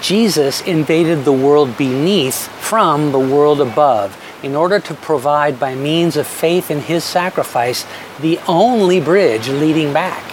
Jesus 0.00 0.62
invaded 0.62 1.24
the 1.24 1.32
world 1.32 1.76
beneath 1.78 2.48
from 2.60 3.12
the 3.12 3.20
world 3.20 3.60
above 3.60 4.20
in 4.42 4.56
order 4.56 4.80
to 4.80 4.94
provide 4.94 5.60
by 5.60 5.76
means 5.76 6.16
of 6.16 6.26
faith 6.26 6.72
in 6.72 6.80
his 6.80 7.04
sacrifice 7.04 7.86
the 8.18 8.38
only 8.48 9.00
bridge 9.00 9.48
leading 9.48 9.92
back. 9.92 10.24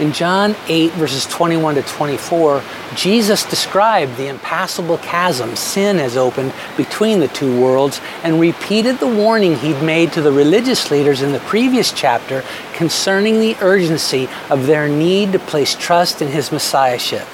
In 0.00 0.12
John 0.12 0.56
8, 0.66 0.92
verses 0.92 1.24
21 1.26 1.76
to 1.76 1.82
24, 1.82 2.62
Jesus 2.96 3.48
described 3.48 4.16
the 4.16 4.26
impassable 4.26 4.98
chasm 4.98 5.54
sin 5.54 5.96
has 5.98 6.16
opened 6.16 6.52
between 6.76 7.20
the 7.20 7.28
two 7.28 7.58
worlds 7.60 8.00
and 8.24 8.40
repeated 8.40 8.98
the 8.98 9.06
warning 9.06 9.54
he'd 9.56 9.80
made 9.82 10.12
to 10.12 10.20
the 10.20 10.32
religious 10.32 10.90
leaders 10.90 11.22
in 11.22 11.32
the 11.32 11.38
previous 11.40 11.92
chapter 11.92 12.44
concerning 12.74 13.38
the 13.38 13.56
urgency 13.62 14.28
of 14.50 14.66
their 14.66 14.88
need 14.88 15.32
to 15.32 15.38
place 15.38 15.74
trust 15.76 16.20
in 16.20 16.28
his 16.28 16.50
messiahship. 16.52 17.26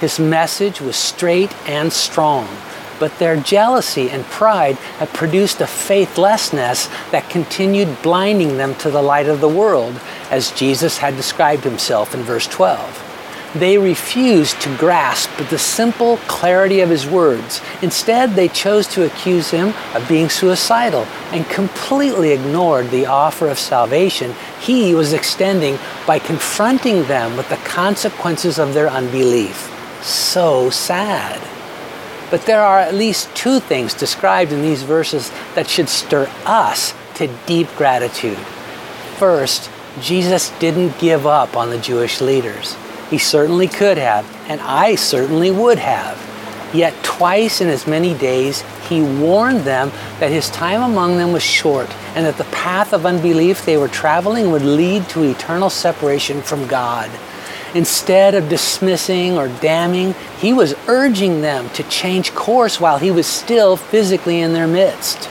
His 0.00 0.18
message 0.18 0.80
was 0.80 0.96
straight 0.96 1.54
and 1.68 1.92
strong 1.92 2.48
but 2.98 3.18
their 3.18 3.36
jealousy 3.36 4.10
and 4.10 4.24
pride 4.24 4.76
had 4.98 5.12
produced 5.12 5.60
a 5.60 5.66
faithlessness 5.66 6.88
that 7.10 7.30
continued 7.30 8.02
blinding 8.02 8.56
them 8.56 8.74
to 8.76 8.90
the 8.90 9.02
light 9.02 9.28
of 9.28 9.40
the 9.40 9.48
world, 9.48 10.00
as 10.30 10.52
Jesus 10.52 10.98
had 10.98 11.16
described 11.16 11.64
himself 11.64 12.14
in 12.14 12.22
verse 12.22 12.46
12. 12.46 13.02
They 13.54 13.78
refused 13.78 14.60
to 14.62 14.76
grasp 14.76 15.30
the 15.48 15.58
simple 15.58 16.18
clarity 16.26 16.80
of 16.80 16.90
his 16.90 17.06
words. 17.06 17.62
Instead, 17.80 18.34
they 18.34 18.48
chose 18.48 18.86
to 18.88 19.06
accuse 19.06 19.50
him 19.50 19.72
of 19.94 20.06
being 20.08 20.28
suicidal 20.28 21.06
and 21.32 21.48
completely 21.48 22.32
ignored 22.32 22.90
the 22.90 23.06
offer 23.06 23.48
of 23.48 23.58
salvation 23.58 24.34
he 24.60 24.94
was 24.94 25.14
extending 25.14 25.78
by 26.06 26.18
confronting 26.18 27.04
them 27.04 27.34
with 27.36 27.48
the 27.48 27.56
consequences 27.58 28.58
of 28.58 28.74
their 28.74 28.90
unbelief. 28.90 29.75
So 30.06 30.70
sad. 30.70 31.40
But 32.30 32.42
there 32.42 32.62
are 32.62 32.78
at 32.78 32.94
least 32.94 33.34
two 33.34 33.58
things 33.58 33.92
described 33.92 34.52
in 34.52 34.62
these 34.62 34.82
verses 34.82 35.32
that 35.54 35.68
should 35.68 35.88
stir 35.88 36.30
us 36.44 36.94
to 37.16 37.26
deep 37.46 37.68
gratitude. 37.76 38.38
First, 39.18 39.68
Jesus 40.00 40.50
didn't 40.58 40.98
give 40.98 41.26
up 41.26 41.56
on 41.56 41.70
the 41.70 41.78
Jewish 41.78 42.20
leaders. 42.20 42.76
He 43.10 43.18
certainly 43.18 43.66
could 43.66 43.98
have, 43.98 44.24
and 44.48 44.60
I 44.60 44.94
certainly 44.94 45.50
would 45.50 45.78
have. 45.78 46.22
Yet 46.74 46.94
twice 47.02 47.60
in 47.60 47.68
as 47.68 47.86
many 47.86 48.14
days, 48.14 48.62
he 48.88 49.02
warned 49.02 49.60
them 49.60 49.90
that 50.20 50.30
his 50.30 50.50
time 50.50 50.82
among 50.82 51.16
them 51.16 51.32
was 51.32 51.42
short 51.42 51.88
and 52.14 52.26
that 52.26 52.36
the 52.36 52.44
path 52.44 52.92
of 52.92 53.06
unbelief 53.06 53.64
they 53.64 53.76
were 53.76 53.88
traveling 53.88 54.50
would 54.52 54.62
lead 54.62 55.08
to 55.10 55.22
eternal 55.22 55.70
separation 55.70 56.42
from 56.42 56.66
God. 56.66 57.10
Instead 57.76 58.34
of 58.34 58.48
dismissing 58.48 59.36
or 59.36 59.48
damning, 59.60 60.14
he 60.38 60.54
was 60.54 60.74
urging 60.88 61.42
them 61.42 61.68
to 61.70 61.82
change 61.90 62.34
course 62.34 62.80
while 62.80 62.96
he 62.96 63.10
was 63.10 63.26
still 63.26 63.76
physically 63.76 64.40
in 64.40 64.54
their 64.54 64.66
midst. 64.66 65.26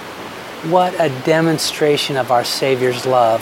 What 0.66 0.94
a 1.00 1.10
demonstration 1.26 2.18
of 2.18 2.32
our 2.32 2.44
Savior's 2.44 3.08
love, 3.08 3.42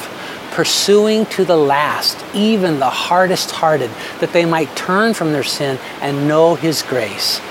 pursuing 0.52 1.26
to 1.26 1.44
the 1.44 1.58
last, 1.58 2.18
even 2.34 2.80
the 2.80 2.90
hardest 2.90 3.52
hearted, 3.52 3.92
that 4.22 4.32
they 4.32 4.46
might 4.46 4.74
turn 4.74 5.14
from 5.14 5.34
their 5.34 5.44
sin 5.44 5.78
and 6.00 6.26
know 6.26 6.56
his 6.56 6.82
grace. 6.82 7.42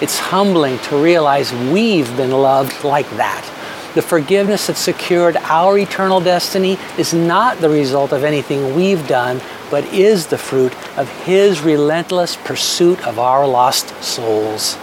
It's 0.00 0.18
humbling 0.18 0.78
to 0.78 0.96
realize 0.96 1.52
we've 1.52 2.16
been 2.16 2.30
loved 2.30 2.84
like 2.84 3.10
that. 3.18 3.46
The 3.94 4.02
forgiveness 4.02 4.68
that 4.68 4.76
secured 4.76 5.36
our 5.36 5.76
eternal 5.76 6.20
destiny 6.20 6.78
is 6.96 7.12
not 7.12 7.60
the 7.60 7.68
result 7.68 8.12
of 8.12 8.24
anything 8.24 8.74
we've 8.74 9.06
done, 9.06 9.40
but 9.70 9.84
is 9.92 10.28
the 10.28 10.38
fruit 10.38 10.72
of 10.96 11.10
His 11.24 11.60
relentless 11.60 12.36
pursuit 12.36 13.06
of 13.06 13.18
our 13.18 13.46
lost 13.46 13.88
souls. 14.02 14.78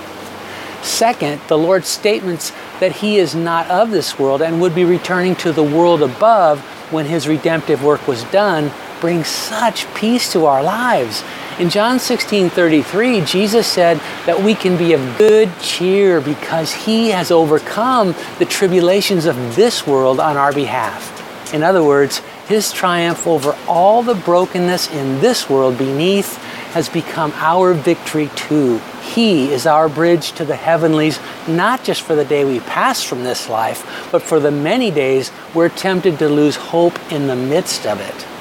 Second, 0.84 1.42
the 1.48 1.58
Lord's 1.58 1.88
statements 1.88 2.52
that 2.80 2.92
He 2.92 3.17
is 3.17 3.33
not 3.33 3.67
of 3.72 3.89
this 3.89 4.20
world 4.20 4.44
and 4.44 4.61
would 4.61 4.76
be 4.76 4.86
returning 4.86 5.36
to 5.38 5.52
the 5.52 5.64
world 5.64 6.04
above 6.04 6.60
when 6.92 7.08
His 7.08 7.28
redemptive 7.28 7.83
work 7.83 8.08
was 8.08 8.23
done 8.26 8.72
bring 8.99 9.23
such 9.23 9.92
peace 9.93 10.32
to 10.33 10.45
our 10.45 10.64
lives. 10.64 11.23
In 11.60 11.70
John 11.70 11.99
16 11.99 12.49
33, 12.49 13.21
Jesus 13.21 13.67
said 13.67 13.98
that 14.26 14.42
we 14.42 14.55
can 14.55 14.77
be 14.77 14.93
of 14.93 15.17
good 15.17 15.52
cheer 15.60 16.21
because 16.21 16.73
He 16.73 17.09
has 17.09 17.32
overcome 17.32 18.15
the 18.38 18.45
tribulations 18.45 19.26
of 19.26 19.55
this 19.55 19.86
world 19.86 20.20
on 20.20 20.38
our 20.38 20.54
behalf. 20.54 21.15
In 21.54 21.64
other 21.64 21.83
words, 21.83 22.21
his 22.49 22.71
triumph 22.71 23.27
over 23.27 23.55
all 23.67 24.02
the 24.02 24.15
brokenness 24.15 24.92
in 24.92 25.20
this 25.20 25.49
world 25.49 25.77
beneath 25.77 26.38
has 26.73 26.89
become 26.89 27.32
our 27.36 27.73
victory 27.73 28.30
too. 28.36 28.80
He 29.04 29.52
is 29.52 29.67
our 29.67 29.89
bridge 29.89 30.32
to 30.33 30.45
the 30.45 30.55
heavenlies, 30.55 31.20
not 31.48 31.83
just 31.83 32.02
for 32.02 32.15
the 32.15 32.26
day 32.26 32.45
we 32.45 32.59
pass 32.59 33.04
from 33.04 33.23
this 33.23 33.49
life, 33.49 34.09
but 34.11 34.21
for 34.21 34.39
the 34.39 34.49
many 34.49 34.89
days 34.89 35.32
we're 35.54 35.70
tempted 35.70 36.17
to 36.20 36.27
lose 36.27 36.55
hope 36.55 36.99
in 37.11 37.27
the 37.27 37.36
midst 37.36 37.86
of 37.86 37.99
it. 37.99 38.39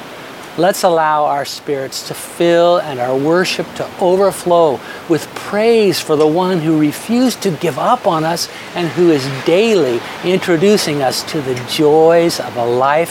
Let's 0.59 0.83
allow 0.83 1.27
our 1.27 1.45
spirits 1.45 2.09
to 2.09 2.15
fill 2.15 2.79
and 2.79 2.99
our 2.99 3.17
worship 3.17 3.73
to 3.77 3.89
overflow 4.01 4.81
with 5.09 5.33
praise 5.37 6.01
for 6.01 6.17
the 6.17 6.27
one 6.27 6.59
who 6.59 6.81
refused 6.81 7.43
to 7.43 7.53
give 7.53 7.79
up 7.79 8.09
on 8.09 8.25
us 8.25 8.49
and 8.75 8.89
who 8.89 9.13
is 9.13 9.25
daily 9.47 10.01
introducing 10.25 11.01
us 11.01 11.23
to 11.31 11.41
the 11.41 11.55
joys 11.71 12.41
of 12.41 12.57
a 12.57 12.65
life 12.65 13.11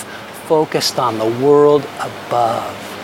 focused 0.50 1.00
on 1.00 1.20
the 1.20 1.40
world 1.42 1.88
above. 2.02 2.97